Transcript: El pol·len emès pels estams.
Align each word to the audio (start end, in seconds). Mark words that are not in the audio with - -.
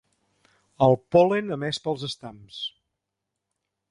El 0.85 0.97
pol·len 1.15 1.53
emès 1.57 1.81
pels 1.85 2.07
estams. 2.09 2.65